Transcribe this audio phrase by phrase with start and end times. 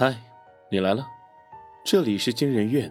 [0.00, 0.18] 嗨，
[0.70, 1.06] 你来了，
[1.84, 2.90] 这里是惊人院，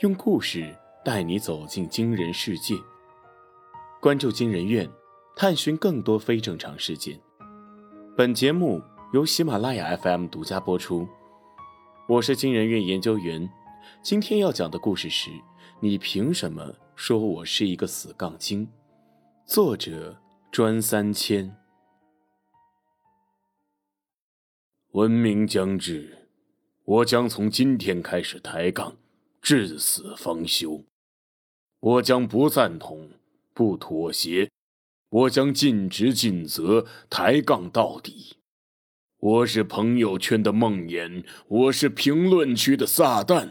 [0.00, 2.74] 用故事带你走进惊人世界。
[4.00, 4.90] 关注惊人院，
[5.36, 7.16] 探寻更多非正常事件。
[8.16, 8.82] 本节目
[9.12, 11.06] 由喜马拉雅 FM 独家播出。
[12.08, 13.48] 我是惊人院研究员，
[14.02, 15.30] 今天要讲的故事是：
[15.78, 18.68] 你凭什么说我是一个死杠精？
[19.46, 20.20] 作者
[20.50, 21.56] 专三千。
[24.90, 26.16] 文明将至。
[26.90, 28.96] 我将从今天开始抬杠，
[29.40, 30.82] 至死方休。
[31.78, 33.10] 我将不赞同，
[33.54, 34.50] 不妥协，
[35.08, 38.38] 我将尽职尽责，抬杠到底。
[39.18, 43.50] 我是朋友圈的梦魇，我是评论区的撒旦。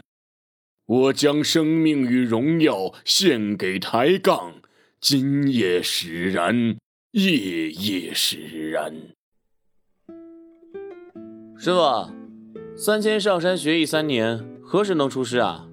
[0.84, 4.60] 我将生命与荣耀献给抬杠，
[5.00, 6.76] 今夜使然，
[7.12, 8.94] 夜夜使然。
[11.56, 12.19] 师傅。
[12.82, 15.68] 三千上山学艺三年，何时能出师啊？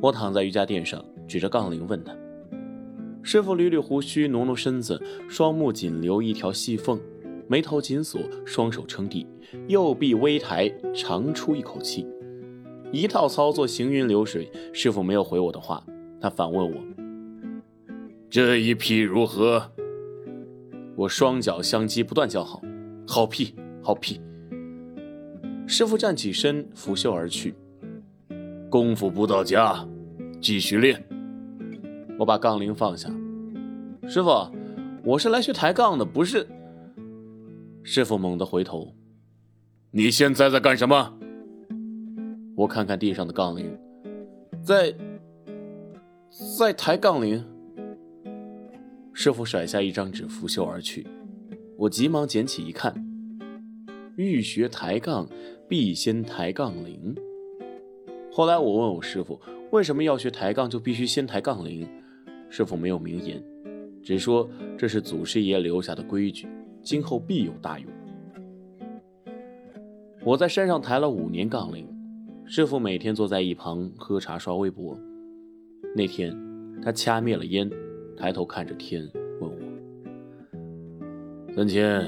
[0.00, 2.16] 我躺在瑜伽垫上，举着杠铃问他。
[3.24, 7.00] 师傅捋捋胡须，挪挪身子，双目仅留一条细缝，
[7.48, 9.26] 眉头紧锁，双手撑地，
[9.66, 12.06] 右臂微抬，长出一口气。
[12.92, 14.48] 一套操作行云流水。
[14.72, 15.84] 师傅没有回我的话，
[16.20, 16.76] 他反问我
[18.30, 19.72] ：“这一劈如何？”
[20.94, 22.62] 我双脚相击，不断叫好
[23.04, 24.20] ：“好劈，好劈。”
[25.70, 27.54] 师傅站起身，拂袖而去。
[28.68, 29.86] 功夫不到家，
[30.40, 31.00] 继续练。
[32.18, 33.08] 我把杠铃放下。
[34.08, 34.50] 师傅，
[35.04, 36.44] 我是来学抬杠的，不是。
[37.84, 38.92] 师傅猛地回头。
[39.92, 41.16] 你现在在干什么？
[42.56, 43.78] 我看看地上的杠铃，
[44.64, 44.92] 在
[46.58, 47.44] 在抬杠铃。
[49.12, 51.06] 师傅甩下一张纸，拂袖而去。
[51.78, 52.92] 我急忙捡起一看，
[54.16, 55.28] 欲学抬杠。
[55.70, 57.14] 必先抬杠铃。
[58.32, 59.40] 后来我问我师傅，
[59.70, 61.88] 为什么要学抬杠就必须先抬杠铃？
[62.48, 63.40] 师傅没有明言，
[64.02, 66.48] 只说这是祖师爷留下的规矩，
[66.82, 67.88] 今后必有大用。
[70.24, 71.86] 我在山上抬了五年杠铃，
[72.46, 74.98] 师傅每天坐在一旁喝茶刷微博。
[75.94, 76.36] 那天，
[76.82, 77.70] 他掐灭了烟，
[78.16, 79.08] 抬头看着天，
[79.40, 79.56] 问我
[81.54, 82.04] ：“三千，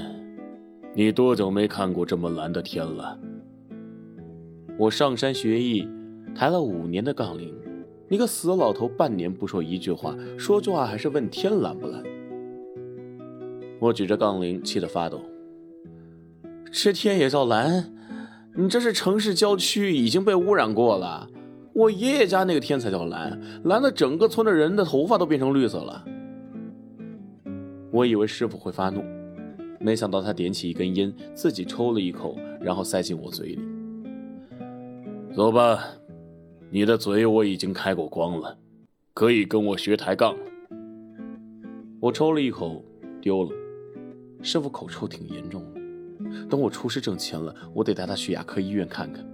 [0.93, 3.17] 你多久没看过这么蓝的天了？”
[4.75, 5.87] 我上山学艺，
[6.33, 7.53] 抬了五年的杠铃，
[8.07, 12.03] 你个死老头，半年不说一句话，说句话还是问天蓝不蓝？
[13.79, 15.21] 我举着杠铃，气得发抖。
[16.71, 17.93] 这天也叫蓝？
[18.55, 21.29] 你这是城市郊区，已经被污染过了。
[21.73, 26.03] 我爷爷家那个天才叫蓝，蓝的整个村的人的头发都变成绿色了。
[27.91, 29.03] 我以为师傅会发怒，
[29.79, 33.72] 没想到他点起一根烟，自己抽了一口，然后塞进我嘴里。
[35.35, 35.83] 走吧，
[36.69, 38.55] 你的嘴我已经开过光了，
[39.15, 40.35] 可以跟我学抬杠。
[41.99, 42.85] 我抽了一口，
[43.19, 43.49] 丢了。
[44.43, 49.27] 师傅口臭挺严重的，等我出师挣钱了，我得带他去牙科医院看看。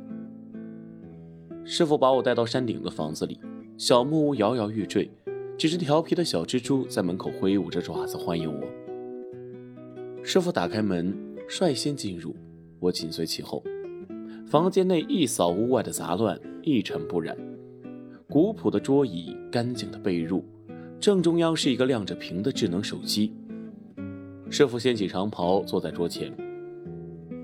[1.65, 3.37] 师傅把我带到山顶的房子里，
[3.77, 5.11] 小木屋摇摇欲坠，
[5.57, 10.23] 几只调皮的小蜘蛛在门口挥舞着爪子欢迎我。
[10.23, 11.13] 师傅打开门，
[11.49, 12.33] 率先进入，
[12.79, 13.61] 我紧随其后。
[14.49, 17.37] 房间内一扫屋外的杂乱，一尘不染。
[18.27, 20.41] 古朴的桌椅，干净的被褥，
[20.99, 23.31] 正中央是一个亮着屏的智能手机。
[24.49, 26.33] 师傅掀起长袍，坐在桌前。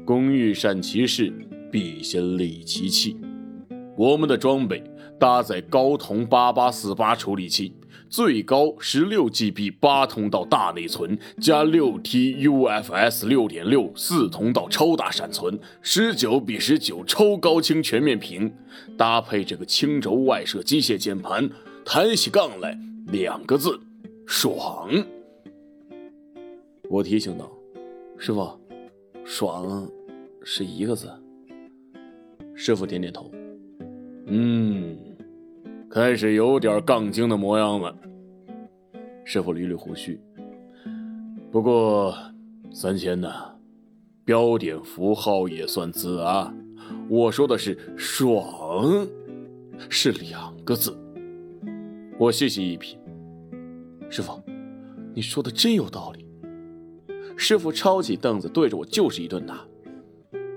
[0.03, 1.31] 工欲善其事，
[1.71, 3.15] 必先利其器。
[3.95, 4.83] 我们的装备
[5.19, 7.71] 搭载高通八八四八处理器。
[8.09, 18.53] 最高十六 GB 八通道大内存加六 T UFS 六点六四通道超大闪存，十九比十九超高清全面屏，
[18.97, 21.49] 搭配这个轻轴外设机械键盘，
[21.83, 23.79] 抬起杠来两个字，
[24.25, 24.89] 爽。
[26.89, 27.51] 我提醒道
[28.17, 28.47] ：“师傅，
[29.23, 29.89] 爽
[30.43, 31.11] 是一个字。”
[32.55, 33.29] 师傅点点头，
[34.27, 34.97] 嗯。
[35.89, 37.95] 开始有点杠精的模样了。
[39.23, 40.19] 师傅捋捋胡须。
[41.51, 42.13] 不过，
[42.71, 43.53] 三千呐，
[44.25, 46.53] 标点符号也算字啊。
[47.09, 49.07] 我说的是“爽”，
[49.89, 50.95] 是两个字。
[52.19, 52.99] 我细细一品，
[54.09, 54.41] 师傅，
[55.13, 56.25] 你说的真有道理。
[57.37, 59.65] 师傅抄起凳子，对着我就是一顿打。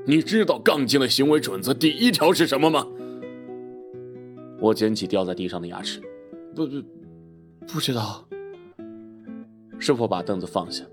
[0.04, 2.86] 你知道杠精的行为准则第一条是什么吗？
[4.68, 5.98] 我捡起掉在地上的牙齿，
[6.54, 6.82] 不不，
[7.66, 8.22] 不知道。
[9.78, 10.84] 师傅把凳子放下，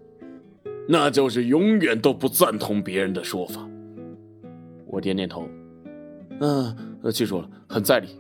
[0.88, 3.68] 那就是永远都不赞同别人的说法。
[4.88, 5.50] 我点点头，
[6.40, 6.74] 嗯，
[7.12, 8.18] 记住了，很在理。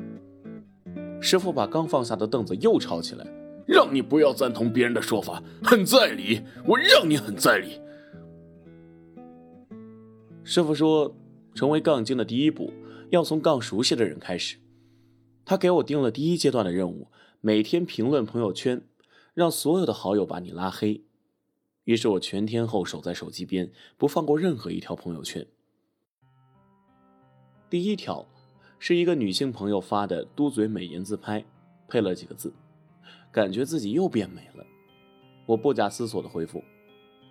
[1.21, 3.25] 师傅把刚放下的凳子又抄起来，
[3.65, 6.41] 让你不要赞同别人的说法，很在理。
[6.67, 7.79] 我让你很在理。
[10.43, 11.15] 师傅说，
[11.53, 12.73] 成为杠精的第一步，
[13.11, 14.57] 要从杠熟悉的人开始。
[15.45, 17.07] 他给我定了第一阶段的任务：
[17.39, 18.81] 每天评论朋友圈，
[19.33, 21.03] 让所有的好友把你拉黑。
[21.83, 25.45] 于是我全天候守在手机边，不放过任何一条朋友圈。
[27.69, 28.25] 第一条
[28.79, 31.45] 是一个女性朋友发的嘟嘴美颜自拍，
[31.87, 32.51] 配了几个字，
[33.31, 34.65] 感觉自己又变美了。
[35.45, 36.63] 我不假思索的回复：“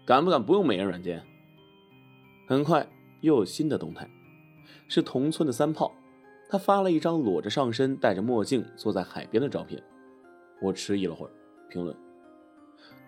[0.07, 1.25] 敢不敢不用美颜软件？”
[2.47, 2.89] 很快
[3.23, 4.09] 又有新的动态，
[4.87, 5.93] 是同村的三炮，
[6.55, 9.83] 他发了一张裸着上身、戴着墨镜坐在海边的照片。
[10.63, 11.31] 我迟疑了会儿，
[11.69, 11.97] 评论。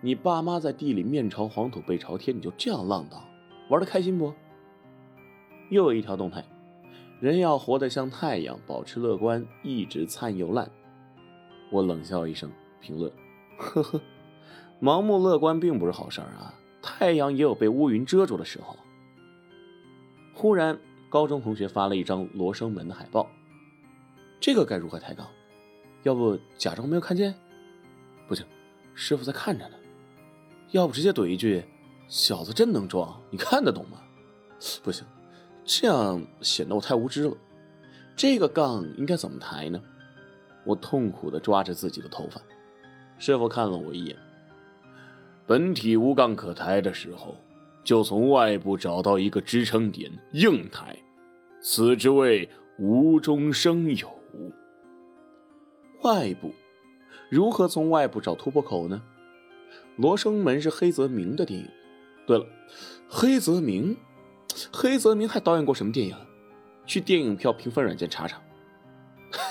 [0.01, 3.23] 你爸妈在地里面朝黄土背朝天，你就这样浪荡，
[3.69, 4.33] 玩的开心不？
[5.69, 6.43] 又有一条动态，
[7.21, 10.69] 人要活得像太阳，保持乐观，一直灿又烂。
[11.71, 12.51] 我冷笑一声，
[12.81, 13.09] 评论：
[13.57, 14.01] 呵呵，
[14.81, 18.75] 盲目乐观并不是好事儿啊，太阳也有被乌云遮住的时候。
[20.33, 20.77] 忽然，
[21.07, 23.25] 高中同学发了一张罗生门的海报，
[24.39, 25.27] 这个该如何抬杠？
[26.03, 27.35] 要不假装没有看见？
[28.27, 28.45] 不行，
[28.93, 29.75] 师傅在看着呢。
[30.71, 31.63] 要不直接怼一句
[32.07, 34.01] ：“小子真能装，你看得懂吗？”
[34.83, 35.05] 不行，
[35.65, 37.35] 这样显得我太无知了。
[38.15, 39.81] 这个杠应该怎么抬呢？
[40.63, 42.41] 我痛苦地抓着自己的头发。
[43.17, 44.15] 师傅看了我一眼
[45.47, 47.35] ：“本体无杠可抬的时候，
[47.83, 50.97] 就从外部找到一个支撑点，硬抬，
[51.61, 54.09] 此之谓无中生有。”
[56.07, 56.53] 外部，
[57.29, 59.01] 如何从外部找突破口呢？
[60.01, 61.69] 《罗生门》是黑泽明的电影。
[62.25, 62.45] 对了，
[63.09, 63.97] 黑泽明，
[64.71, 66.15] 黑泽明还导演过什么电影？
[66.85, 68.41] 去电影票评分软件查查。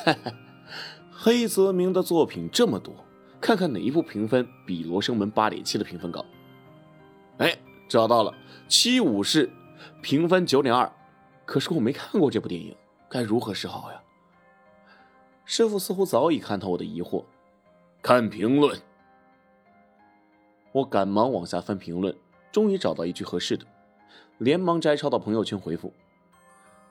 [1.12, 2.94] 黑泽明的作品这么多，
[3.38, 6.24] 看看哪一部评分比《罗生门》八点七的评分高？
[7.36, 7.54] 哎，
[7.86, 8.30] 找到了，
[8.66, 9.46] 《七武士》
[10.00, 10.90] 评分九点二。
[11.44, 12.74] 可是我没看过这部电影，
[13.10, 14.00] 该如何是好呀？
[15.48, 17.24] 师傅似乎早已看透我的疑惑，
[18.02, 18.76] 看评论。
[20.72, 22.14] 我赶忙往下翻评论，
[22.50, 23.64] 终于找到一句合适的，
[24.38, 25.92] 连忙摘抄到朋友圈回复。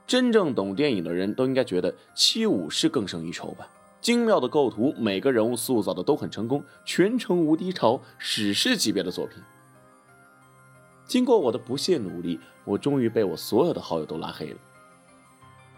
[0.07, 3.67] 真正懂电影的人都应该觉得《七武士》更胜一筹吧？
[3.99, 9.43] 精妙的构图，每个人物塑造的都很成功，全程无低潮，史诗级别的作品。
[11.05, 14.57] 经过我的不懈努力，我终于被我所有的好友都拉黑了。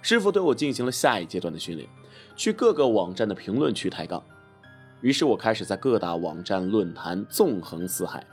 [0.02, 1.88] 师傅对我进行了下一阶段的训练，
[2.36, 4.24] 去各个网站的评论区抬杠。
[5.02, 8.26] 于是我开始在各大网站、论坛纵横四海。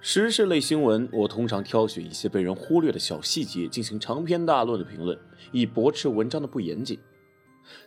[0.00, 5.18] 时事类新闻，我通常挑选一些被人忽略的小细节进行长篇大论的评论，
[5.52, 6.98] 以驳斥文章的不严谨。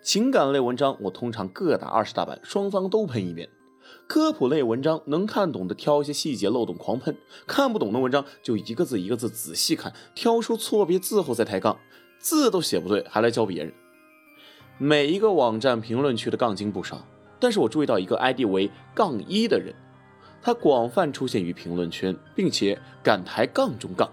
[0.01, 3.49] 情感类文章，我通常各打二十大板，双方都喷一遍。
[4.07, 11.77] 科普类文章，能看懂的挑一些细节漏洞狂喷，看不懂的文章就一个字一个字仔细看，挑出错别字后再抬杠，
[12.23, 13.71] 字都写不对还来教别人。
[14.79, 17.05] 每一个网站评论区的杠精不少。
[17.39, 19.75] 但是我注意到一个 ID 为“杠一”的人，
[20.41, 24.09] 他广泛出现于评论圈，并且敢抬杠中杠。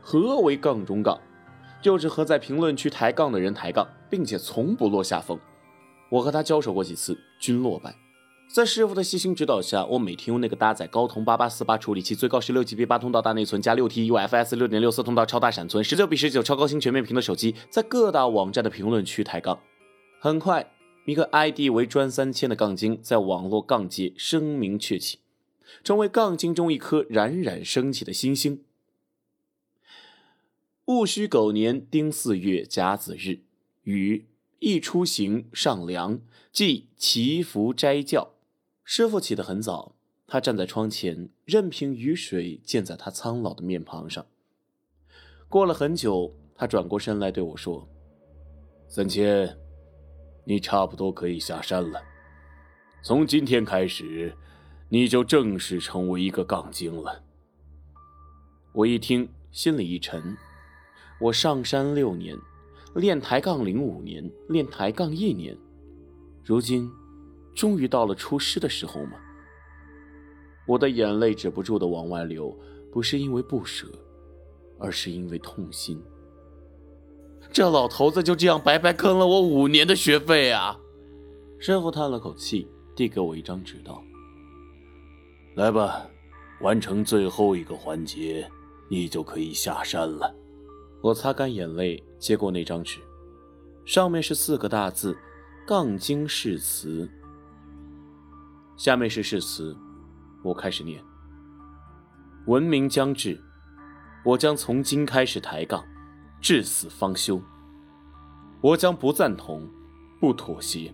[0.00, 1.20] 何为杠中杠？
[1.82, 5.40] 就是和在评论区抬杠的人抬杠，并且从不落下风。
[6.08, 7.96] 我和他交手过几次，均落败。
[8.52, 19.60] 在师傅的细心指导下，我每天用那个搭载高通八八四八处理器、最高十六 GB 八通道大内存加六 T UFS 六点六四通道超大闪存、十九比十九超高清全面屏的手机，在各大网站的评论区抬杠。
[20.18, 20.72] 很快。
[21.06, 25.18] 一个 ID 为专三千的杠精在网络杠界声名鹊起，
[25.82, 28.62] 成为杠精中一颗冉冉升起的星星。
[30.84, 33.38] 戊戌狗年丁巳月甲子日，
[33.84, 34.26] 雨
[34.58, 36.20] 一出行上梁，
[36.52, 38.32] 即祈福斋教。
[38.92, 39.94] 师傅起得很早，
[40.26, 44.26] 他站在窗前，任凭雨水溅在他苍老的面庞上。
[45.48, 47.88] 过了很久，他转过身来对我说
[48.90, 49.56] ：“三千。”
[50.44, 52.02] 你差不多可以下山了。
[53.00, 54.34] 从今天开始，
[54.88, 57.22] 你就正式成为一个杠精了。
[58.72, 60.36] 我一听，心里一沉。
[61.20, 62.36] 我上山六年，
[62.96, 65.56] 练抬杠零五年，练抬杠一年，
[66.42, 66.90] 如今，
[67.54, 69.18] 终于到了出师的时候吗？
[70.66, 72.56] 我的眼泪止不住的往外流，
[72.92, 73.86] 不是因为不舍，
[74.78, 76.00] 而是因为痛心。
[77.52, 80.78] 这老头子就这样白白坑了我五年的学费啊！
[81.58, 84.00] 师傅叹了口气，递给我一张纸道
[85.56, 86.08] ：“来吧，
[86.60, 88.48] 完成最后一个环节，
[88.88, 90.32] 你就可以下山了。”
[91.02, 93.00] 我擦干眼泪，接过那张纸，
[93.84, 95.16] 上面是四个大字
[95.66, 97.10] “杠精誓词”，
[98.80, 99.76] 下面是誓词，
[100.42, 101.04] 我开始念：
[102.46, 103.38] 文明将至，
[104.24, 105.84] 我将从今开始抬杠，
[106.40, 107.42] 至死方休。
[108.62, 109.68] 我将不赞同，
[110.18, 110.90] 不妥协，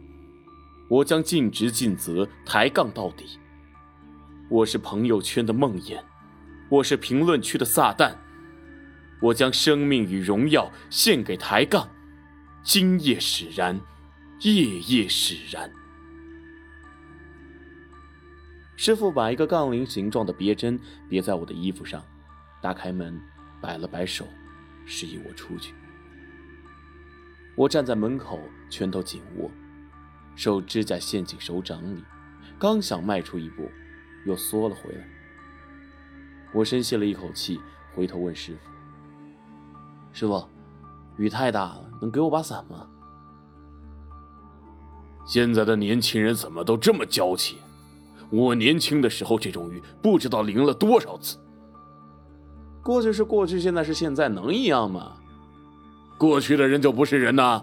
[0.88, 3.38] 我将尽职尽责，抬杠到底。
[4.50, 6.02] 我是朋友圈的梦魇，
[6.68, 8.16] 我是评论区的撒旦。
[9.22, 11.88] 我将生命与荣耀献给抬杠，
[12.64, 13.80] 今夜使然，
[14.40, 15.70] 夜夜使然。
[18.76, 20.78] 师傅把一个杠铃形状的别针
[21.08, 22.04] 别在我的衣服上，
[22.62, 23.20] 打开门，
[23.60, 24.26] 摆了摆手，
[24.84, 25.74] 示意我出去。
[27.56, 29.50] 我站在门口，拳头紧握，
[30.34, 32.04] 手指甲陷进手掌里，
[32.58, 33.68] 刚想迈出一步。
[34.26, 35.06] 又缩了回来。
[36.52, 37.60] 我深吸了一口气，
[37.94, 38.68] 回头问师傅
[40.12, 40.44] ：“师傅，
[41.16, 42.88] 雨太大了，能给我把伞吗？”
[45.24, 47.58] 现在的年轻人怎么都这么娇气？
[48.30, 51.38] 我年轻的时候，这种雨不知道淋了多少次。
[52.82, 55.12] 过去是过去，现在是现在，能一样吗？
[56.18, 57.62] 过去的人就不是人呐？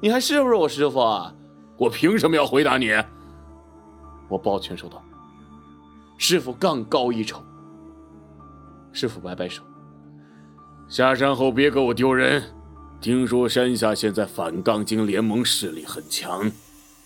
[0.00, 1.34] 你还是不是我师傅啊？
[1.76, 2.90] 我凭什么要回答你？
[4.28, 5.02] 我抱拳说道。
[6.18, 7.42] 师傅杠高一筹。
[8.92, 9.62] 师傅摆摆手
[10.88, 12.42] ：“下山后别给我丢人。
[13.00, 16.50] 听说山下现在反杠精联盟势力很强，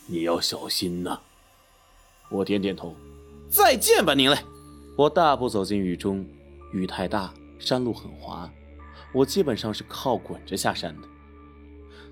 [0.06, 1.18] 你要小心呐。”
[2.30, 2.94] 我点点头
[3.48, 4.38] ：“再见吧，您嘞。”
[4.96, 6.26] 我大步走进雨中，
[6.72, 8.50] 雨太大，山路很滑，
[9.12, 11.08] 我基本上是靠滚着下山的。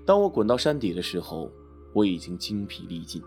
[0.05, 1.51] 当我滚到山底的时候，
[1.93, 3.21] 我已经精疲力尽。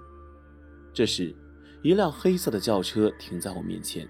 [0.93, 1.35] 这时。
[1.83, 4.07] 一辆黑色的轿车停在我面前，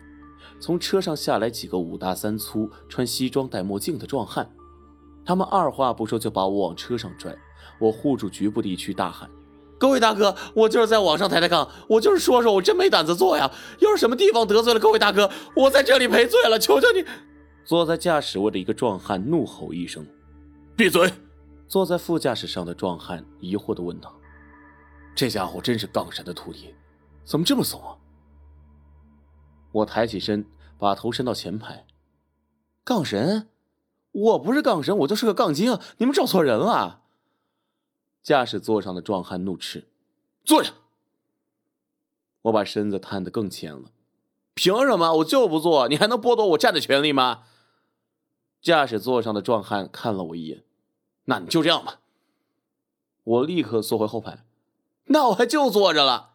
[0.58, 4.50] 从车上下来几个五大三粗、穿西装戴墨镜的壮汉，
[5.24, 7.38] 他们二话不说就把我往车上拽。
[7.78, 9.30] 我护住局部地区，大喊
[9.80, 13.50] ：“各位大哥，我就是在网上抬抬杠，我就是说说，我真没胆子做呀！
[13.78, 17.02] 要是什么地方得罪了各位大哥，我在这里赔罪了，求求你！”
[17.64, 20.06] 坐在驾驶位的一个壮汉怒吼一声
[20.76, 21.10] ：“闭嘴！”
[21.66, 24.14] 坐在副驾驶上的壮汉疑惑地问道
[25.16, 26.74] ：“这家伙真是杠神的徒弟？”
[27.24, 27.96] 怎么这么怂啊！
[29.72, 30.44] 我抬起身，
[30.78, 31.86] 把头伸到前排。
[32.84, 33.48] 杠神？
[34.12, 35.78] 我不是杠神，我就是个杠精！
[35.96, 37.00] 你们找错人了。
[38.22, 39.88] 驾驶座上的壮汉怒斥
[40.44, 40.72] ：“坐下！”
[42.42, 43.90] 我把身子探得更前了。
[44.54, 45.18] 凭什么？
[45.18, 45.88] 我就不坐！
[45.88, 47.44] 你还能剥夺我站的权利吗？
[48.60, 50.64] 驾驶座上的壮汉看了我一眼。
[51.24, 52.00] 那你就这样吧。
[53.24, 54.44] 我立刻缩回后排。
[55.04, 56.34] 那我还就坐着了。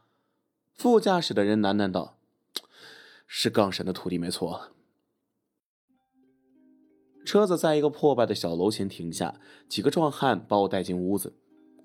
[0.73, 2.17] 副驾驶的人喃喃道
[3.27, 4.71] ：“是杠神的徒弟，没错。”
[7.25, 11.33] 车子在一个破败的小楼前停下，几个壮汉把我带进屋子。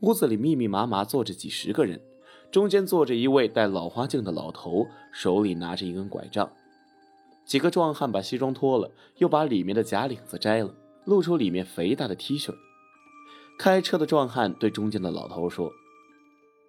[0.01, 2.01] 屋子里密密麻麻坐着几十个人，
[2.51, 6.51] 中间坐着一位戴老花镜的老头，手里拿着一根拐杖。
[7.45, 12.55] 几个壮汉把西装脱了，又把里面的假领子摘了，露出里面肥大的 T 恤。
[13.59, 15.71] 开车的壮汉对中间的老头说：“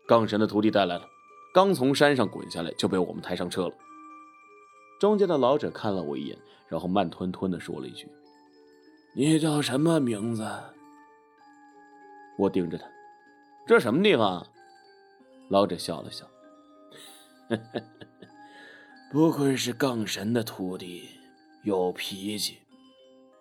[0.06, 1.08] 杠神的徒弟带来了。”
[1.54, 3.74] 刚从山上滚下来，就被我们抬上车了。
[5.00, 8.08] 中间的老者看了我一眼，然后慢吞吞地说了一句
[9.16, 10.46] ：“你叫什么名字？”
[12.40, 12.86] 我盯着他
[13.68, 14.48] ：“这什么地方？”
[15.50, 16.26] 老者笑了笑
[19.12, 21.10] ：“不愧是杠神的徒弟，
[21.64, 22.60] 有脾气。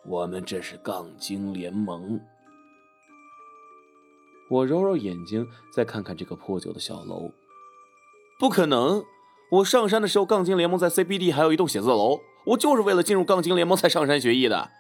[0.05, 2.21] 我们这是杠精联盟。”
[4.51, 7.31] 我揉揉眼睛，再看看这个破旧的小楼。
[8.39, 9.05] 不可能！
[9.53, 14.71] 我上山的时候，杠精联盟在 CBD 还有一栋写字楼，我就是为了进入杠精联盟才上山学艺的。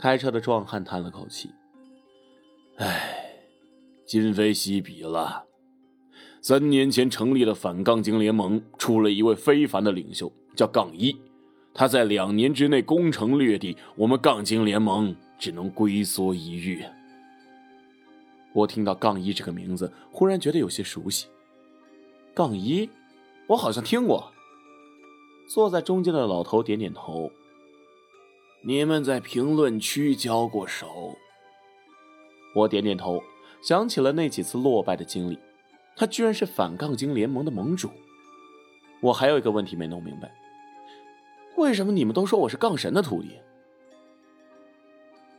[0.00, 1.52] 开车的壮汉叹了口气
[2.78, 3.11] ：“唉，
[4.12, 5.46] 今非昔比了。
[6.42, 11.16] 三年前成立的反杠精联盟，出了一位非凡的领袖，叫杠一。
[11.72, 16.84] 他在两年之内攻城略地，我们杠精联盟只能龟缩一隅。”
[18.52, 21.28] 我听到“杠一”这个名字，忽然觉得有些熟悉。
[22.34, 22.90] 杠一，
[23.46, 24.30] 我好像听过。
[25.48, 27.30] 坐在中间的老头点点头。
[28.62, 31.16] 你们在评论区交过手？
[32.54, 33.22] 我点点头，
[33.62, 35.38] 想起了那几次落败的经历。
[35.94, 37.90] 他居然是反杠精联盟的盟主。
[39.00, 40.32] 我还有一个问题没弄明白：
[41.56, 43.38] 为什么你们都说我是杠神的徒弟？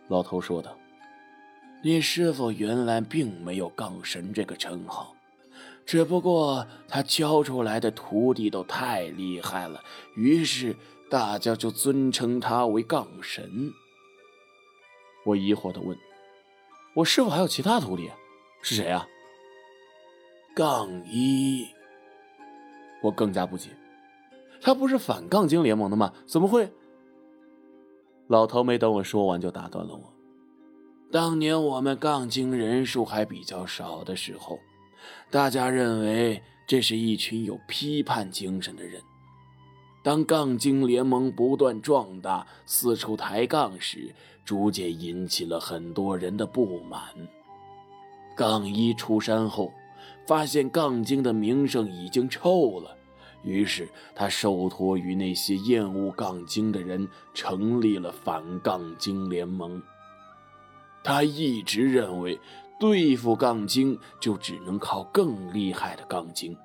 [0.10, 0.78] 老头说道
[1.84, 5.16] ：“你师傅原来并没有杠神这个称号。”
[5.86, 9.84] 只不过他教出来的徒弟都太厉害了，
[10.16, 10.76] 于是
[11.10, 13.72] 大家就尊称他为杠神。
[15.26, 15.98] 我疑惑地问
[16.96, 18.12] ：“我师傅还有其他徒弟，
[18.62, 19.08] 是谁啊？
[20.54, 21.68] 杠一。
[23.02, 23.70] 我更加不解，
[24.62, 26.14] 他不是反杠精联盟的吗？
[26.28, 26.72] 怎么会？
[28.28, 30.14] 老头没等我说完就打断了我。
[31.12, 34.60] 当年我们杠精人数还比较少的时候，
[35.30, 39.02] 大家认为这是一群有批判精神的人。
[40.04, 47.02] 当杠精联盟不断壮大，四处抬杠时，逐渐引起了很多人的不满。
[48.36, 49.72] 杠一出山后，
[50.28, 52.98] 发现杠精的名声已经臭了，
[53.44, 59.82] 于是他受托于那些厌恶杠精的人，成立了反杠精联盟。
[61.02, 62.38] 他一直认为，
[62.78, 66.58] 对付杠精就只能靠更厉害的杠精，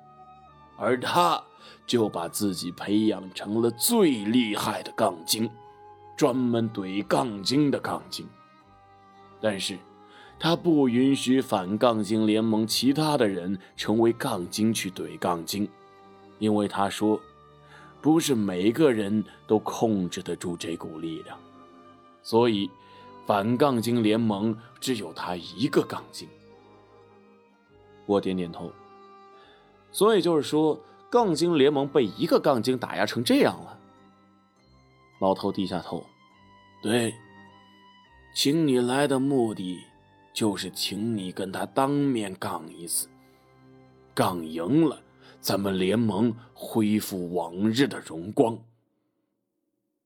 [0.77, 1.41] 而他。
[1.87, 5.49] 就把自己培养成了最厉害的杠精，
[6.15, 8.27] 专门怼杠精的杠精。
[9.41, 9.77] 但是，
[10.37, 15.67] 他不允许反杠精联盟其他的人成为杠精去怼杠精，
[16.37, 17.19] 因为他说，
[18.01, 21.37] 不是每个人都控制得住这股力量，
[22.21, 22.69] 所以
[23.25, 26.27] 反杠精联盟只有他一个杠精。
[28.05, 28.71] 我点点头，
[29.91, 30.79] 所以就是说。
[31.09, 33.79] 杠精联盟被一个杠精打压成这样了。
[35.19, 36.05] 老头低下头，
[36.81, 37.13] 对，
[38.33, 39.79] 请你来的目的
[40.31, 43.09] 就是请你跟他当面杠一次，
[44.13, 45.01] 杠赢了，
[45.41, 48.55] 咱们联盟恢复往日的荣光；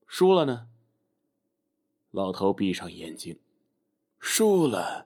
[0.07, 0.67] 输了呢？
[2.11, 3.37] 老头闭上眼睛，
[4.19, 5.05] 输了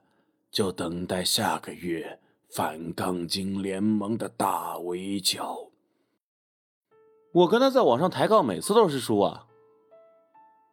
[0.50, 5.67] 就等待下个月反杠精联盟的大围剿。
[7.32, 9.46] 我跟他在网上抬杠，每次都是输啊。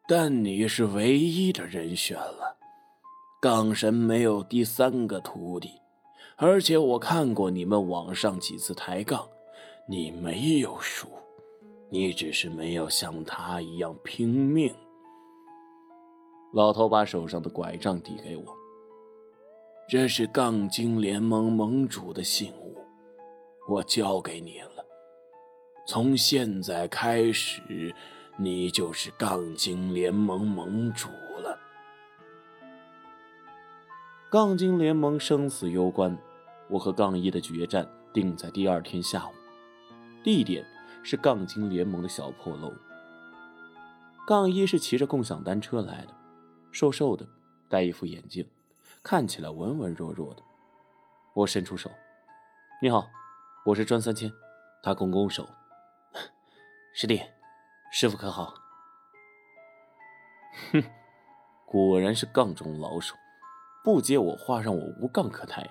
[0.07, 2.57] 但你是唯一的人选了，
[3.41, 5.71] 杠神没有第三个徒弟，
[6.38, 9.27] 而且我看过你们网上几次抬杠，
[9.88, 11.08] 你没有输，
[11.89, 14.73] 你只是没有像他一样拼命。
[16.53, 18.45] 老头把手上的拐杖递给我，
[19.89, 22.77] 这是杠精联盟盟主的信物，
[23.67, 24.74] 我交给你了。
[25.88, 27.93] 从现在开始，
[28.38, 31.60] 你就是杠精联盟盟主了。
[34.32, 36.17] 杠精联盟生死攸关，
[36.69, 39.32] 我和杠一的决战定在第二天下午，
[40.24, 40.65] 地点
[41.04, 42.74] 是杠精联盟的小破楼。
[44.26, 46.13] 杠一是骑着共享单车来的，
[46.71, 47.28] 瘦瘦的，
[47.69, 48.43] 戴一副眼镜，
[49.04, 50.41] 看起来文文弱弱的。
[51.36, 51.91] 我伸出手
[52.82, 53.08] ：“你好，
[53.67, 54.34] 我是专三千。”
[54.82, 55.48] 他拱拱手。
[56.97, 57.21] 师弟，
[57.91, 58.53] 师傅可好？
[60.71, 60.81] 哼，
[61.65, 63.17] 果然是杠中老手，
[63.84, 65.69] 不接我话，让我无杠可抬。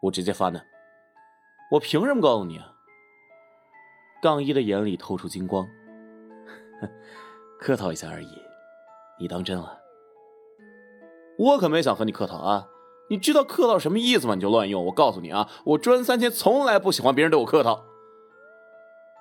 [0.00, 0.64] 我直接发难，
[1.72, 2.72] 我凭什么告诉你啊？
[4.22, 5.68] 杠一的眼里透出金光，
[7.60, 8.42] 客套一下而已，
[9.18, 9.78] 你当真了？
[11.38, 12.66] 我可没想和你客套啊！
[13.10, 14.34] 你知道客套什么意思吗？
[14.34, 14.86] 你就乱用。
[14.86, 17.84] 我告诉你啊，我专三千从来不喜欢别人对我客套。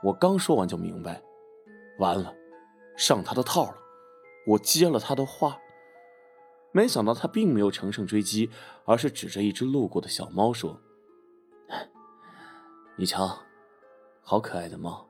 [0.01, 1.21] 我刚说完就明白，
[1.99, 2.33] 完了，
[2.95, 3.75] 上他的套了。
[4.47, 5.59] 我接了他的话，
[6.71, 8.49] 没想到他并没有乘胜追击，
[8.85, 10.79] 而是指着一只路过的小猫说
[12.95, 13.39] ：“你瞧，
[14.21, 15.07] 好可爱的猫。”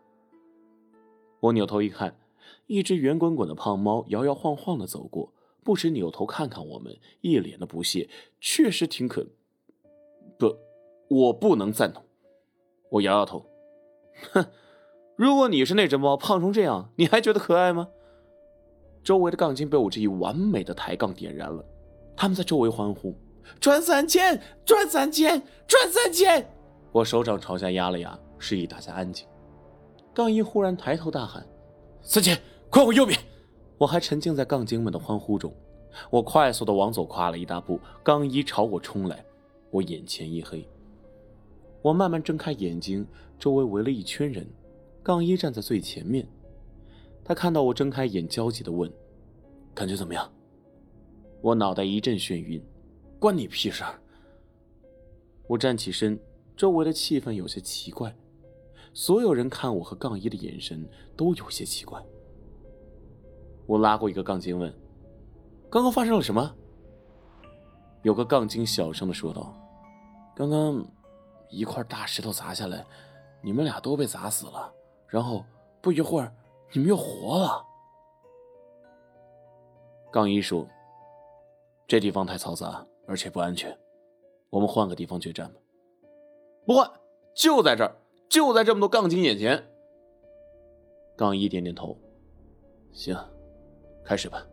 [1.41, 2.19] 我扭头一看，
[2.65, 5.31] 一只圆滚滚的胖猫摇摇晃晃的走过，
[5.63, 8.09] 不时扭头看看我们，一脸的不屑。
[8.41, 9.27] 确实挺可……
[10.37, 10.57] 不，
[11.09, 12.03] 我不能赞同。
[12.89, 13.45] 我摇摇头，
[14.33, 14.45] 哼。
[15.19, 17.89] 如果你是那只猫，胖成这样，你还觉得可爱吗？
[19.03, 21.61] 周围的杠精被我这一完美的抬杠点燃了，
[22.15, 23.13] 他们在周围欢呼
[23.59, 26.49] ：“赚三千，赚三千，赚三千！”
[26.93, 29.27] 我手掌朝下压了压，示意大家安静。
[30.13, 31.45] 杠一忽然抬头大喊
[32.01, 33.19] ：“三千，快往右边！”
[33.77, 35.53] 我还沉浸在杠精们的欢呼中，
[36.09, 39.21] 我快速的往左跨了一大步，杠一朝我冲来，
[39.69, 40.65] 我眼前一黑。
[41.81, 43.05] 我慢慢睁开眼睛，
[43.37, 44.49] 周围围了一圈人。
[45.03, 46.27] 杠一站在最前面，
[47.23, 48.91] 他看到我睁开眼，焦急的问
[49.73, 50.31] ：“感觉怎么样？”
[51.41, 52.61] 我脑袋一阵眩晕，
[53.17, 53.99] 关你屁事儿！
[55.47, 56.19] 我站起身，
[56.55, 58.13] 周围的气氛有些奇怪，
[58.93, 62.03] 所有人看我和杠一的眼神都有些奇怪。
[63.65, 64.71] 我拉过一个杠精问
[65.71, 66.55] ：“刚刚发生了什么？”
[68.03, 69.55] 有个杠精小声的说道
[70.35, 70.85] ：“刚刚
[71.49, 72.85] 一块大石头砸下来，
[73.41, 74.73] 你们俩都被砸死了。”
[75.09, 75.43] 然后
[75.81, 76.31] 不一会儿，
[76.71, 77.65] 你们又活了。
[80.11, 80.67] 杠一说
[81.87, 83.75] ：“这地方太嘈杂，而且不安全。
[84.49, 85.59] 我们换个地方决战吧。
[86.65, 86.89] 不换，
[87.35, 87.95] 就在这儿，
[88.27, 89.63] 就在这么多杠精眼前。
[91.15, 91.97] 杠一点点头，
[92.91, 93.17] 行，
[94.03, 94.45] 开始吧。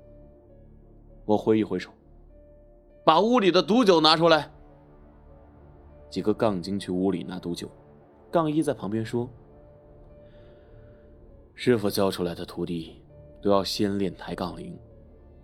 [1.25, 1.91] 我挥一挥手，
[3.05, 4.51] 把屋里的毒酒拿出来。
[6.09, 7.69] 几个杠精去屋里拿毒酒，
[8.31, 9.29] 杠一在旁边说
[11.59, 13.03] ：“师傅教出来的徒弟
[13.41, 14.79] 都要先练抬杠铃，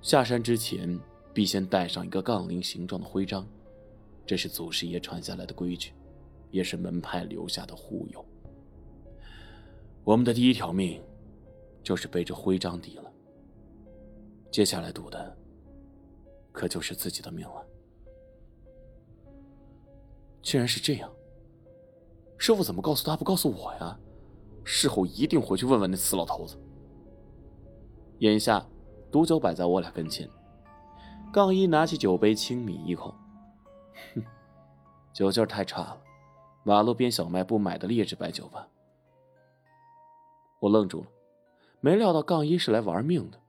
[0.02, 1.00] 下山之前
[1.32, 3.48] 必先带上一个杠铃形状的徽章，
[4.26, 5.94] 这是祖师爷传下来的规矩，
[6.50, 8.22] 也是门派留下的护佑。
[10.04, 11.02] 我们的第一条命，
[11.82, 13.10] 就是被这徽章抵了。
[14.50, 15.34] 接下来赌的，
[16.52, 17.66] 可就是自己的命了。
[20.42, 21.10] 竟然是这样，
[22.36, 23.98] 师傅怎么告诉他不告诉我呀？
[24.64, 26.56] 事后一定回去问问那死老头子。
[28.18, 28.64] 眼下，
[29.10, 30.28] 毒酒摆在我俩跟前，
[31.32, 33.14] 杠一拿起酒杯轻抿一口，
[34.14, 34.22] 哼，
[35.12, 36.02] 酒劲太差了，
[36.62, 38.68] 马路边小卖部买的劣质白酒吧。
[40.60, 41.06] 我愣住了，
[41.80, 43.40] 没料到杠一是来玩命的。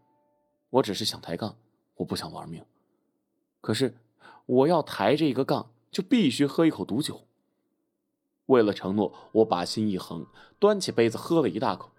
[0.72, 1.56] 我只是想抬杠，
[1.98, 2.66] 我不想玩命。
[3.62, 3.96] 可是
[4.48, 7.22] 我要抬这一个杠，就必须喝一口毒酒。
[8.48, 10.28] 为了承诺，我把心一横，
[10.60, 11.92] 端起杯子喝了一大口。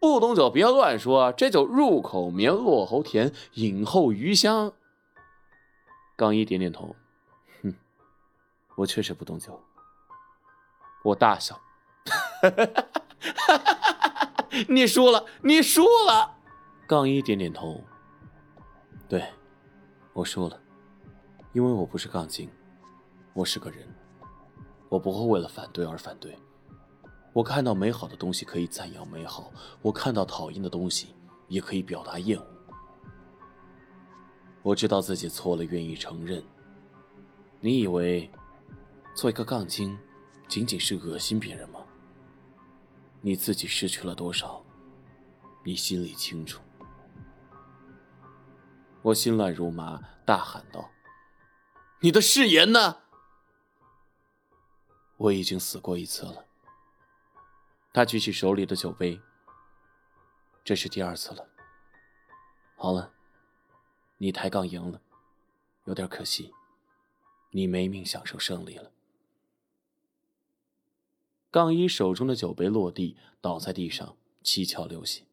[0.00, 4.72] 不懂酒别乱说，这酒入口绵，落喉甜，饮后余香。
[6.14, 6.94] 刚一点点头，
[7.62, 7.74] 哼，
[8.76, 9.58] 我确实不懂酒。
[11.02, 11.58] 我大笑，
[12.42, 12.84] 哈哈哈
[14.68, 16.36] 你输了，你输了。
[16.86, 17.82] 杠一点点头，
[19.08, 19.24] 对，
[20.12, 20.60] 我输了，
[21.52, 22.50] 因为我不是杠精，
[23.32, 23.88] 我是个人。
[24.94, 26.38] 我不会为了反对而反对，
[27.32, 29.50] 我看到美好的东西可以赞扬美好，
[29.82, 31.16] 我看到讨厌的东西
[31.48, 32.46] 也可以表达厌恶。
[34.62, 36.40] 我知道自己错了，愿意承认。
[37.58, 38.30] 你以为
[39.16, 39.98] 做一个杠精
[40.46, 41.80] 仅仅是恶心别人吗？
[43.20, 44.64] 你自己失去了多少，
[45.64, 46.62] 你心里清楚。
[49.02, 50.88] 我心乱如麻，大喊道
[51.98, 52.98] ：“你的誓言呢？”
[55.16, 56.44] 我已经死过一次了。
[57.92, 59.20] 他举起手里的酒杯，
[60.64, 61.48] 这是第二次了。
[62.76, 63.12] 好了，
[64.18, 65.00] 你抬杠赢了，
[65.84, 66.52] 有点可惜，
[67.50, 68.90] 你没命享受胜利了。
[71.50, 75.24] 杠一手中的酒杯落地，倒在地上，七窍流血。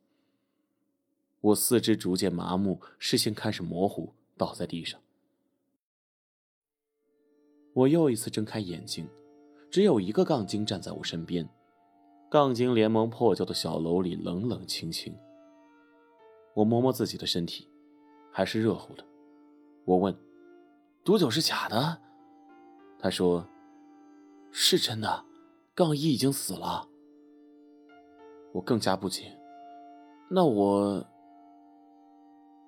[1.39, 5.01] 我四肢逐渐麻木，视线开始模糊，倒在地上。
[7.73, 9.09] 我又一次睁开眼睛。
[9.71, 11.47] 只有一个杠精站在我身边，
[12.29, 15.17] 杠精联盟破旧的小楼里冷冷清清。
[16.53, 17.69] 我摸摸自己的身体，
[18.34, 19.05] 还是热乎的。
[19.86, 20.13] 我问
[21.05, 22.01] ：“毒酒是假的？”
[22.99, 23.47] 他说
[24.51, 25.23] ：“是真的，
[25.73, 26.89] 杠一已经死了。”
[28.51, 29.39] 我更加不解。
[30.29, 31.01] 那我……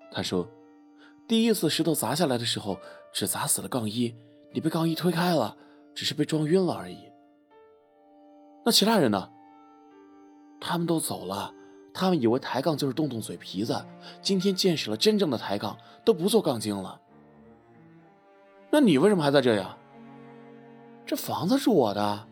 [0.09, 0.47] 他说
[1.27, 2.77] ：“第一次石头砸下来的时候，
[3.11, 4.15] 只砸死了杠一，
[4.53, 5.57] 你被杠一推开了。”
[5.93, 7.11] 只是被撞晕了而已。
[8.65, 9.29] 那其他人呢？
[10.59, 11.53] 他们都走了。
[11.93, 13.85] 他们以为抬杠就是动动嘴皮子。
[14.21, 16.99] 今天见识了真正的抬杠，都不做杠精了。
[18.71, 19.77] 那你为什么还在这呀？
[21.05, 22.27] 这房子是我的。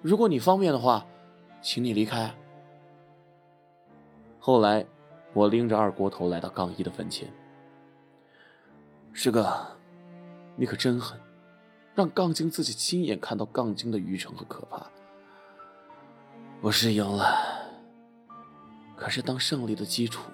[0.00, 1.04] 如果你方便的话，
[1.60, 2.32] 请你离开。
[4.38, 4.86] 后来，
[5.34, 7.28] 我拎着二锅头来到杠一的坟前。
[9.12, 9.46] 师哥，
[10.56, 11.20] 你可真狠。
[11.94, 14.86] 让杠精自己亲眼看到杠精的愚蠢和可怕。
[16.62, 17.36] 我是赢了，
[18.96, 20.30] 可是当胜利的基础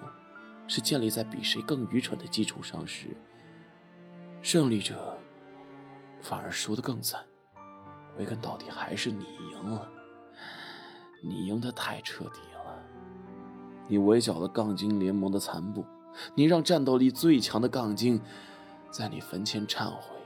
[0.68, 3.08] 是建立在比谁更愚蠢的基础上时，
[4.40, 5.18] 胜利者
[6.20, 7.24] 反而输得更惨。
[8.14, 9.88] 归根到底还是你赢了，
[11.22, 12.82] 你赢得太彻底了。
[13.88, 15.84] 你围剿了杠精联盟的残部，
[16.36, 18.20] 你让战斗力最强的杠精
[18.90, 20.17] 在你坟前忏悔。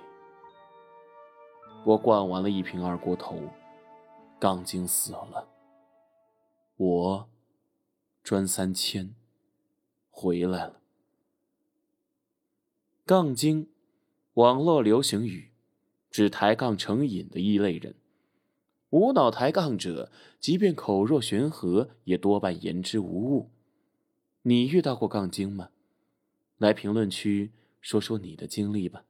[1.85, 3.41] 我灌完了一瓶二锅头，
[4.39, 5.49] 杠精死了。
[6.77, 7.29] 我
[8.23, 9.15] 赚三千，
[10.11, 10.81] 回来了。
[13.05, 13.69] 杠精，
[14.35, 15.51] 网络流行语，
[16.09, 17.97] 指抬杠成瘾的一类人。
[18.91, 23.51] 无脑抬杠者，即便口若悬河，也多半言之无物。
[24.43, 25.71] 你遇到过杠精吗？
[26.59, 29.05] 来评论区说说你的经历吧。